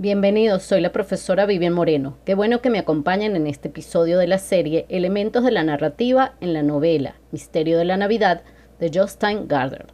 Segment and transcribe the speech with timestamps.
[0.00, 2.16] Bienvenidos, soy la profesora Vivian Moreno.
[2.24, 6.36] Qué bueno que me acompañen en este episodio de la serie Elementos de la narrativa
[6.40, 8.42] en la novela Misterio de la Navidad
[8.78, 9.88] de Jostein Gardner.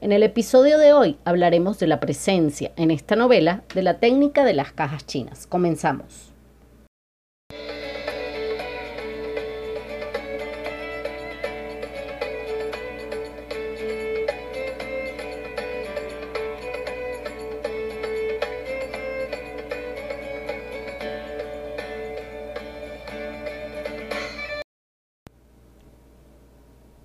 [0.00, 4.46] En el episodio de hoy hablaremos de la presencia en esta novela de la técnica
[4.46, 5.46] de las cajas chinas.
[5.46, 6.32] Comenzamos.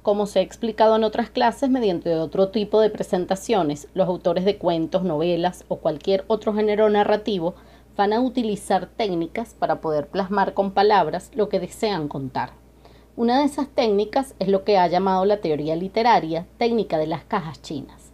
[0.06, 4.60] Como se ha explicado en otras clases mediante otro tipo de presentaciones, los autores de
[4.60, 7.56] cuentos, novelas o cualquier otro género narrativo
[7.98, 12.52] van a utilizar técnicas para poder plasmar con palabras lo que desean contar.
[13.16, 17.24] Una de esas técnicas es lo que ha llamado la teoría literaria técnica de las
[17.24, 18.12] cajas chinas.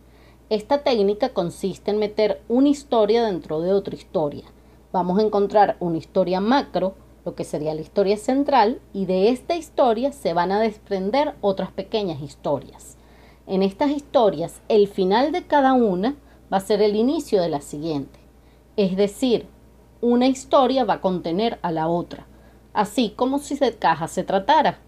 [0.50, 4.46] Esta técnica consiste en meter una historia dentro de otra historia.
[4.94, 9.56] Vamos a encontrar una historia macro, lo que sería la historia central, y de esta
[9.56, 12.98] historia se van a desprender otras pequeñas historias.
[13.48, 16.16] En estas historias, el final de cada una
[16.52, 18.20] va a ser el inicio de la siguiente.
[18.78, 19.48] Es decir,
[20.02, 22.26] una historia va a contener a la otra,
[22.74, 24.80] así como si de caja se tratara.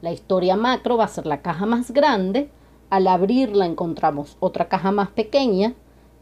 [0.00, 2.50] La historia macro va a ser la caja más grande,
[2.90, 5.74] al abrirla encontramos otra caja más pequeña,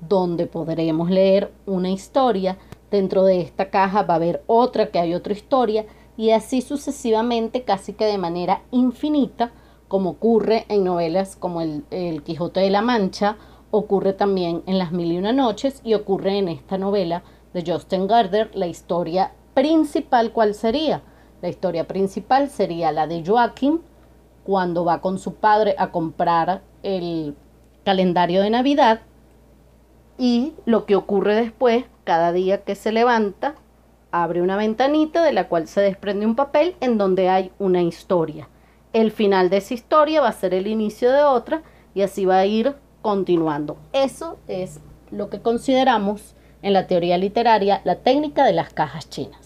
[0.06, 2.58] donde podremos leer una historia
[2.91, 7.62] Dentro de esta caja va a haber otra que hay otra historia y así sucesivamente
[7.62, 9.52] casi que de manera infinita
[9.91, 13.36] como ocurre en novelas como el, Quijote de la Mancha,
[13.72, 18.06] ocurre también en Las Mil y Una Noches y ocurre en esta novela de Justin
[18.06, 21.03] Gardner la historia principal, ¿cuál sería?
[21.43, 23.81] La historia principal sería la de Joaquín
[24.44, 27.34] cuando va con su padre a comprar el
[27.84, 29.00] calendario de Navidad
[30.19, 33.54] y lo que ocurre después, cada día que se levanta,
[34.10, 38.48] abre una ventanita de la cual se desprende un papel en donde hay una historia.
[38.93, 41.62] El final de esa historia va a ser el inicio de otra
[41.94, 43.76] y así va a ir continuando.
[43.93, 44.81] Eso es
[45.12, 49.39] lo que consideramos en la teoría literaria la técnica de las cajas chinas.